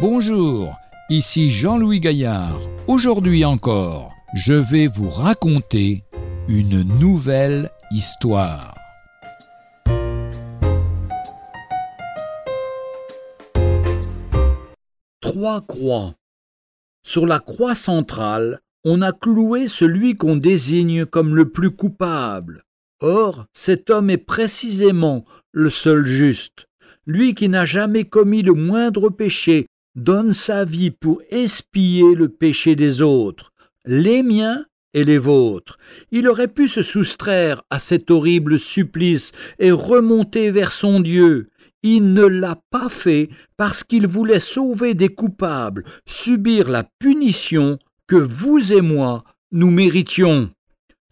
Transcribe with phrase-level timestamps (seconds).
[0.00, 0.78] Bonjour,
[1.10, 2.58] ici Jean-Louis Gaillard.
[2.86, 6.04] Aujourd'hui encore, je vais vous raconter
[6.48, 8.74] une nouvelle histoire.
[15.20, 16.14] Trois croix.
[17.06, 22.62] Sur la croix centrale, on a cloué celui qu'on désigne comme le plus coupable.
[23.02, 26.68] Or, cet homme est précisément le seul juste,
[27.06, 32.76] lui qui n'a jamais commis le moindre péché, donne sa vie pour espier le péché
[32.76, 33.52] des autres,
[33.84, 35.78] les miens et les vôtres.
[36.10, 41.48] Il aurait pu se soustraire à cet horrible supplice et remonter vers son Dieu.
[41.82, 48.16] Il ne l'a pas fait parce qu'il voulait sauver des coupables, subir la punition que
[48.16, 50.50] vous et moi nous méritions.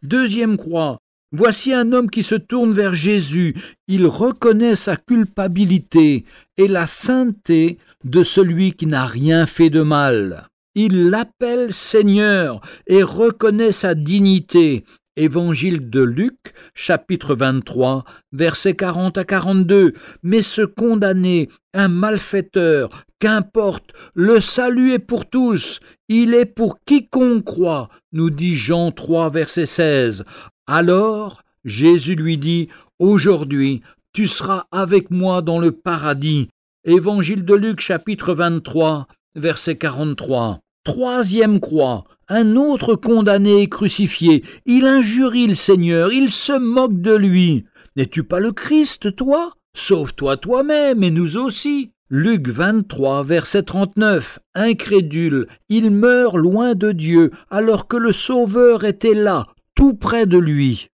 [0.03, 0.99] Deuxième croix.
[1.31, 3.55] Voici un homme qui se tourne vers Jésus.
[3.87, 6.25] Il reconnaît sa culpabilité
[6.57, 10.49] et la sainteté de celui qui n'a rien fait de mal.
[10.75, 14.85] Il l'appelle Seigneur et reconnaît sa dignité.
[15.17, 19.93] Évangile de Luc, chapitre 23, versets 40 à 42.
[20.23, 27.45] Mais ce condamné, un malfaiteur, qu'importe, le salut est pour tous, il est pour quiconque
[27.45, 30.25] croit, nous dit Jean 3, verset 16.
[30.71, 33.81] Alors Jésus lui dit, Aujourd'hui,
[34.13, 36.51] tu seras avec moi dans le paradis.
[36.85, 40.61] Évangile de Luc chapitre 23, verset 43.
[40.85, 44.45] Troisième croix, un autre condamné est crucifié.
[44.67, 47.65] Il injurie le Seigneur, il se moque de lui.
[47.97, 49.53] N'es-tu pas le Christ, toi?
[49.75, 51.93] Sauve-toi toi-même et nous aussi.
[52.11, 54.39] Luc 23, verset 39.
[54.55, 59.47] Incrédule, il meurt loin de Dieu, alors que le Sauveur était là,
[59.79, 60.89] tout près de lui.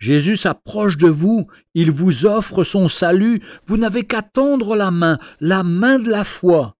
[0.00, 5.16] Jésus s'approche de vous, il vous offre son salut, vous n'avez qu'à tendre la main,
[5.38, 6.74] la main de la foi.